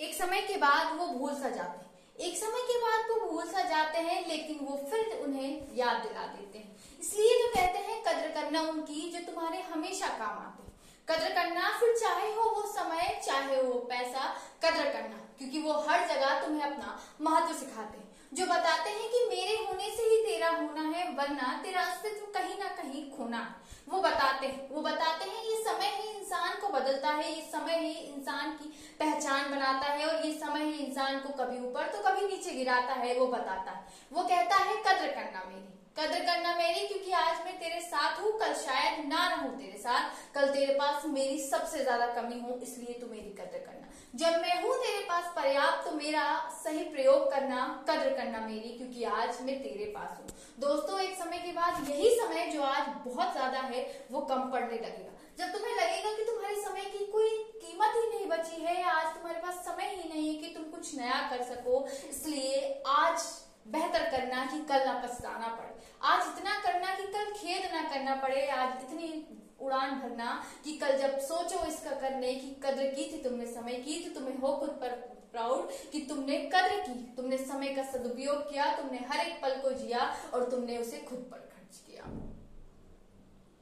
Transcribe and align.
एक 0.00 0.14
समय 0.14 0.40
के 0.40 0.56
बाद 0.56 0.98
वो 0.98 1.06
भूल 1.06 1.34
सा 1.34 1.48
जाते 1.48 1.78
हैं। 1.78 2.28
एक 2.28 2.36
समय 2.38 2.62
के 2.62 2.78
बाद 2.78 3.10
वो 3.10 3.30
भूल 3.30 3.46
सा 3.46 3.62
जाते 3.62 3.98
हैं, 3.98 4.28
लेकिन 4.28 4.58
वो 4.62 4.76
फिर 4.90 5.20
उन्हें 5.24 5.76
याद 5.76 5.96
दिला 5.96 6.26
देते 6.26 6.58
हैं। 6.58 6.98
इसलिए 7.00 7.38
तो 7.42 7.48
कहते 7.48 7.78
हैं, 7.78 8.02
कदर 8.02 8.28
करना 8.28 8.60
उनकी 8.60 9.10
जो 9.10 9.32
तुम्हारे 9.32 9.60
हमेशा 9.62 10.08
काम 10.08 10.38
आते 10.38 10.62
हैं। 10.62 10.74
कद्र 11.08 11.28
करना 11.28 11.78
फिर 11.80 11.96
चाहे 11.98 12.32
हो 12.34 12.42
वो 12.42 12.62
समय, 12.62 13.20
चाहे 13.26 13.56
हो 13.56 13.72
पैसा, 13.72 14.36
कदर 14.64 14.92
करना, 14.92 15.16
क्योंकि 15.38 15.62
वो 15.62 15.72
हर 15.72 16.06
जगह 16.08 16.46
तुम्हें 16.46 16.62
अपना 16.62 17.00
महत्व 17.20 17.54
सिखाते 17.54 17.98
हैं। 17.98 18.04
जो 18.34 18.46
बताते 18.46 18.90
हैं 18.90 19.08
कि 19.10 19.36
मेरे 19.36 19.56
होने 19.64 19.90
से 19.90 20.02
ही 20.02 20.24
तेरा 20.24 20.48
होना 20.48 20.82
है, 20.82 21.12
वरना 21.14 21.60
तेरा 21.64 21.80
अस्तित्व 21.80 22.26
कहीं 22.32 22.58
ना 22.58 22.68
कहीं 22.68 23.10
खोना 23.10 23.62
वो 23.88 24.00
बताते 24.00 24.46
हैं, 24.46 24.68
वो 24.70 24.80
बताते 24.82 25.24
हैं, 25.24 25.42
ये 25.44 25.64
समय 25.64 25.86
ही 25.86 26.08
इंसान 26.08 26.60
को 26.60 26.68
बदलता 26.68 27.08
है, 27.08 27.34
ये 27.34 27.42
समय 27.42 27.78
ही 27.78 27.92
इंसान 27.92 28.50
की 28.50 28.64
पहचान 28.98 29.15
बनाता 29.26 29.86
है 29.86 30.06
और 30.06 30.26
ये 30.26 30.32
समय 30.32 30.64
ही 30.64 30.84
इंसान 30.84 31.18
को 31.20 31.44
कभी 31.44 31.58
ऊपर 31.58 31.86
तो 31.86 32.02
कभी 32.02 32.26
नीचे 32.26 32.50
गिराता 32.50 32.92
है, 32.92 33.18
वो 33.18 33.26
बताता 33.26 33.70
है। 33.70 33.86
वो 34.12 34.22
कहता 34.22 34.56
है, 34.56 34.76
कद्र 34.76 35.06
करना 35.06 35.42
मेरी, 35.48 35.72
कदर 35.98 36.24
करना 36.24 36.54
मेरी, 36.54 36.86
क्योंकि 36.86 37.12
आज 37.12 37.44
मैं 37.44 37.58
तेरे 37.58 37.80
साथ 37.80 38.20
हूँ, 38.22 38.38
कल 38.38 38.54
शायद 38.54 39.08
ना 39.08 39.26
रहूँ 39.28 39.58
तेरे 39.58 39.78
साथ, 39.78 40.10
कल 40.34 40.48
तेरे 40.48 40.74
पास 40.74 41.06
मेरी 41.06 41.38
सबसे 41.48 41.82
ज़्यादा 41.82 42.06
कमी 42.06 42.40
हो, 42.40 42.58
इसलिए 42.62 42.98
तू 43.00 43.06
मेरी 43.06 43.30
कदर 43.30 43.58
करना। 43.58 43.84
जब 44.14 44.40
मैं 44.42 44.62
हूँ 44.62 44.74
तेरे 44.74 45.04
पास 45.04 45.32
पर्याप्त 45.36 45.88
तो 45.88 45.96
मेरा 45.96 46.50
सही 46.64 46.84
प्रयोग 46.84 47.30
करना, 47.30 47.84
कद्र 47.90 48.10
करना 48.10 48.46
मेरी, 48.46 48.76
क्योंकि 48.78 49.04
आज 49.04 49.40
मैं 49.42 49.62
तेरे 49.62 49.84
पास 49.84 50.18
हूँ। 50.18 50.28
दोस्तों, 50.60 51.00
एक 51.00 51.18
समय 51.18 51.38
के 51.38 51.52
बाद 51.52 51.90
यही 51.90 52.14
समय 52.20 52.46
जो 52.46 52.62
आज 52.62 52.86
बहुत 53.06 53.32
ज़्यादा 53.32 53.58
है, 53.58 54.06
वो 54.10 54.20
कम 54.20 54.50
पड़ने 54.50 54.76
लगेगा। 54.76 55.12
जब 55.38 55.52
तुम्हें 55.52 55.74
लगेगा 55.76 56.12
कि 56.16 56.24
तुम्हारे 56.24 56.60
समय 56.62 56.84
की 56.92 57.06
कोई 57.06 57.28
कीमत 57.62 57.96
ही 57.96 58.06
नहीं 58.08 58.28
बची 58.28 58.62
है 58.62 58.82
आज 58.82 59.14
तुम्हारे 59.14 59.40
पास 59.40 59.54
समय 59.54 59.88
ही 59.88 60.08
नहीं 60.08 60.28
है 60.28 60.42
कि 60.42 60.54
तुम 60.54 60.64
कुछ 60.64 60.94
नया 61.06 61.22
कर 61.30 61.42
सको। 61.46 61.86
इसलिए 62.10 62.60
आज 62.88 63.32
बेहतर 63.68 64.10
करना 64.10 64.44
कि 64.46 64.58
कल 64.64 64.84
ना 64.86 64.92
पछताना 65.00 65.48
पड़े। 65.56 65.74
आज 66.04 66.26
इतना 66.28 66.58
करना 66.60 66.94
कि 66.96 67.06
कल 67.12 67.32
खेद 67.34 67.72
ना 67.72 67.82
करना 67.88 68.14
पड़े। 68.22 68.46
आज 68.48 68.82
इतनी 68.82 69.08
उड़ान 69.60 69.94
भरना 70.00 70.30
कि 70.64 70.76
कल 70.78 70.96
जब 70.98 71.18
सोचो 71.20 71.64
इसका 71.66 71.90
करने 72.00 72.34
की 72.34 72.50
कद्र 72.62 72.86
की 72.90 73.04
थी 73.12 73.22
तुमने 73.22 73.46
समय 73.48 73.74
की 73.84 73.98
तो 74.04 74.14
तुम्हें 74.14 74.38
हो 74.38 74.56
खुद 74.56 74.70
पर 74.82 74.90
प्राउड 75.32 75.70
कि 75.92 76.00
तुमने 76.08 76.38
कद्र 76.54 76.80
की। 76.80 76.94
तुमने 77.16 77.38
समय 77.38 77.74
का 77.74 77.82
सदुपयोग 77.82 78.50
किया, 78.50 78.72
तुमने 78.76 78.98
हर 79.08 79.26
एक 79.26 79.42
पल 79.42 79.56
को 79.62 79.70
जिया 79.72 80.14
और 80.34 80.50
तुमने 80.50 80.78
उसे 80.78 80.98
खुद 81.00 81.28
पर 81.32 81.38
खर्च 81.48 81.80
किया। 81.86 82.04